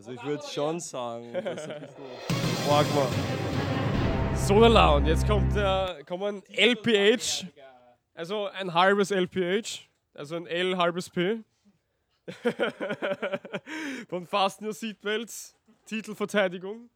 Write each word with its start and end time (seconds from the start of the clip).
Also 0.00 0.12
ich 0.12 0.22
würde 0.24 0.42
schon 0.50 0.80
sagen, 0.80 1.30
das 1.44 1.60
ist 1.66 1.68
ein 1.70 1.82
bisschen 1.82 2.70
arg 2.70 2.86
war. 2.96 4.34
So 4.34 4.58
der 4.58 4.70
Laun. 4.70 5.04
Jetzt 5.04 5.26
kommt 5.26 5.54
der 5.54 5.98
kommen 6.08 6.42
LPH. 6.48 7.46
Also 8.14 8.46
ein 8.46 8.72
halbes 8.72 9.10
LPH. 9.10 9.80
Also 10.14 10.36
ein 10.36 10.46
L 10.46 10.78
halbes 10.78 11.10
P. 11.10 11.40
Von 14.08 14.26
Fasten 14.26 14.64
Your 14.64 14.72
Seatbelts. 14.72 15.54
Titelverteidigung. 15.84 16.88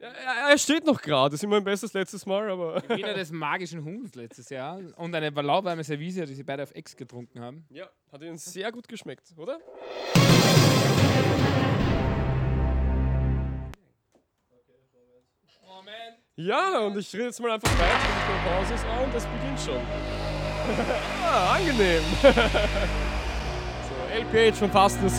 Ja, 0.00 0.08
er- 0.08 0.50
er 0.52 0.58
steht 0.58 0.86
noch 0.86 1.02
gerade. 1.02 1.32
Das 1.32 1.40
ist 1.40 1.44
immer 1.44 1.56
mein 1.56 1.64
bestes 1.64 1.92
letztes 1.92 2.24
Mal, 2.24 2.50
aber. 2.50 2.82
Wieder 2.96 3.12
des 3.12 3.30
magischen 3.30 3.84
Huhns 3.84 4.14
letztes 4.14 4.48
Jahr 4.48 4.80
und 4.96 5.14
eine 5.14 5.28
lauwarme 5.28 5.84
Service, 5.84 6.14
die 6.14 6.34
sie 6.34 6.42
beide 6.44 6.62
auf 6.62 6.74
Ex 6.74 6.96
getrunken 6.96 7.40
haben. 7.40 7.66
Ja, 7.68 7.90
hat 8.10 8.22
ihnen 8.22 8.38
sehr 8.38 8.72
gut 8.72 8.88
geschmeckt, 8.88 9.34
oder? 9.36 9.58
Ja, 16.36 16.78
und 16.78 16.96
ich 16.96 17.12
rede 17.12 17.24
jetzt 17.24 17.40
mal 17.40 17.50
einfach 17.50 17.70
weiter, 17.78 17.98
die 18.26 18.48
Pause 18.48 18.72
ist 18.74 18.86
und 19.04 19.14
das 19.14 19.26
beginnt 19.26 19.60
schon. 19.60 19.76
ah, 21.26 21.56
angenehm. 21.56 22.02
so, 22.22 22.28
LPH 24.18 24.56
von 24.56 24.70
Fasten 24.70 25.10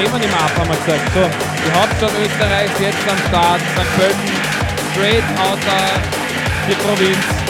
Seatbelts. 0.00 0.10
Mike 0.10 0.10
Bremen 0.10 0.22
im 0.22 0.34
Ab 0.34 0.50
haben 0.56 0.68
wir 0.68 0.76
gesagt. 0.76 1.12
So, 1.14 1.28
die 1.64 1.72
Hauptstadt 1.72 2.12
Österreichs 2.24 2.80
jetzt 2.80 3.08
am 3.08 3.18
Start, 3.28 3.60
St. 3.60 3.96
Pölten, 3.96 4.30
straight 4.92 5.24
außer 5.38 6.00
die 6.68 6.74
Provinz. 6.74 7.49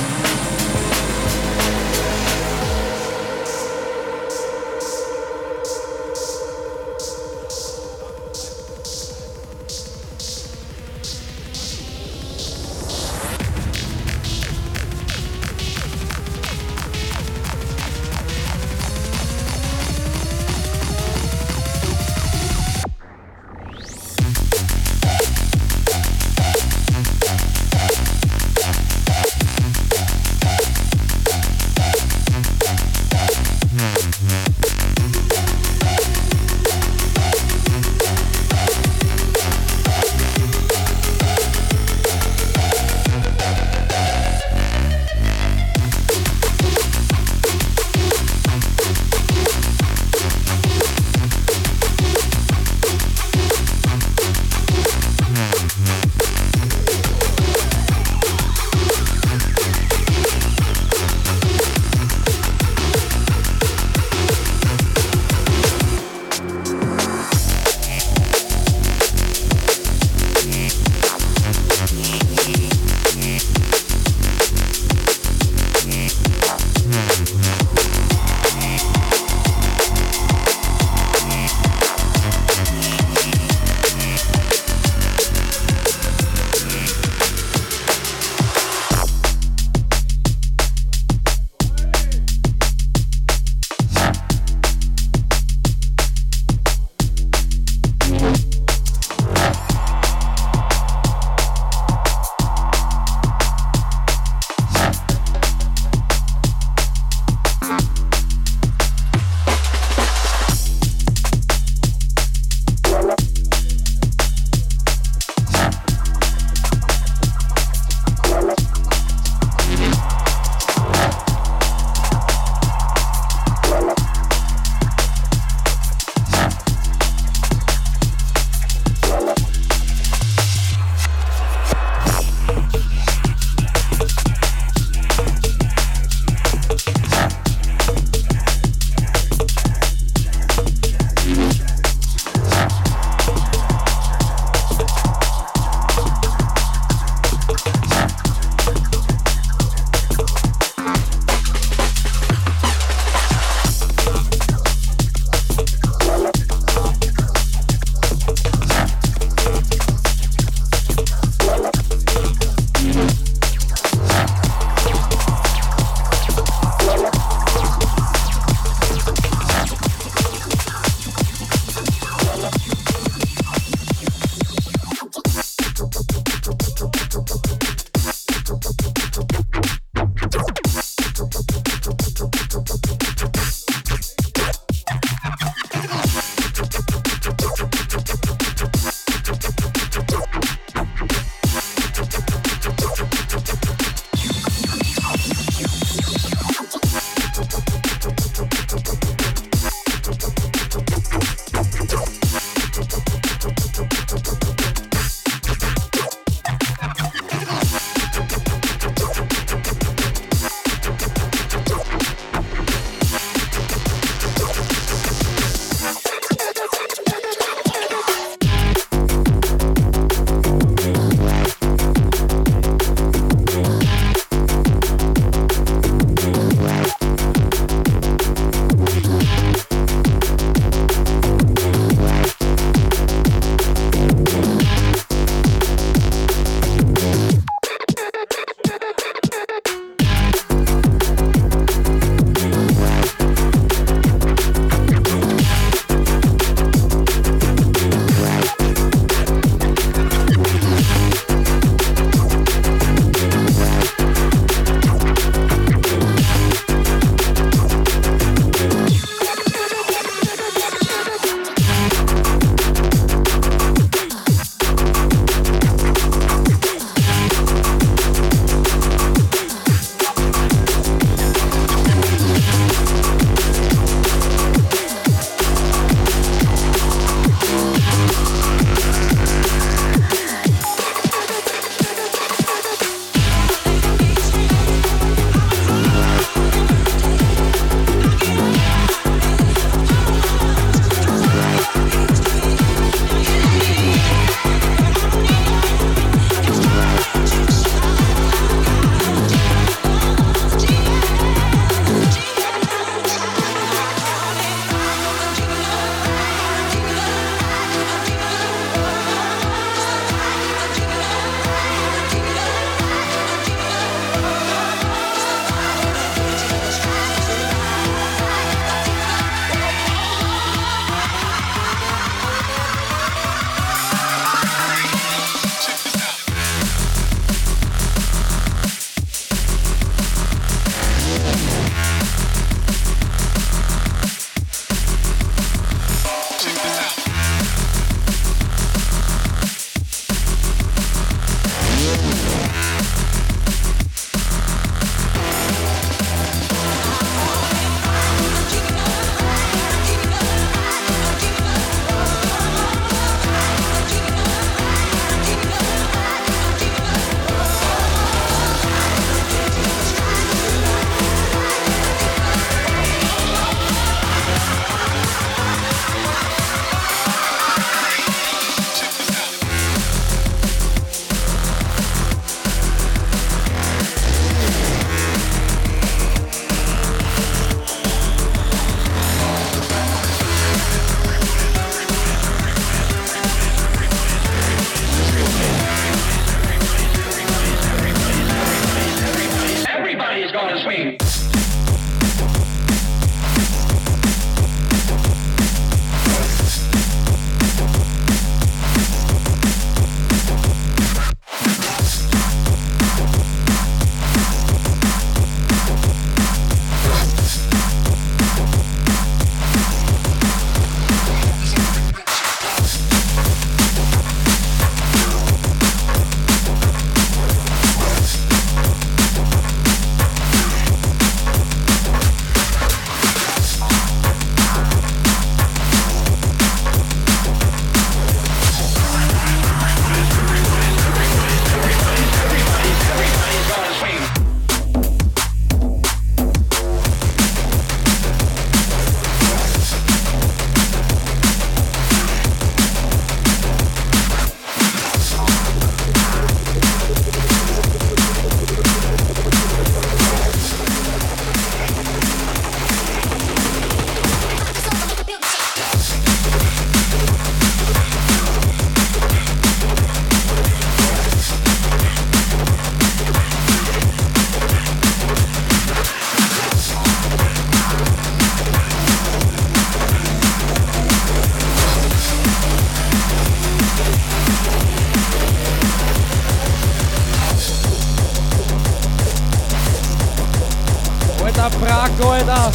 Alter! 481.81 482.51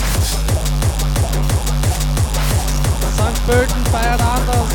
St. 3.17 3.47
Pölten 3.47 3.85
feiert 3.87 4.21
anders. 4.21 4.69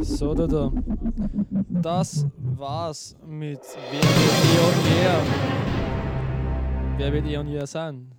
So, 0.00 0.34
da, 0.34 0.46
da. 0.46 0.70
Das 1.82 2.24
war's 2.56 3.16
mit 3.26 3.60
Wer 3.90 4.00
wird 4.00 4.06
Eon 4.54 4.74
Wer? 6.98 7.12
Wird 7.12 7.26
Eon 7.26 7.48
Year 7.48 7.66
sein? 7.66 8.12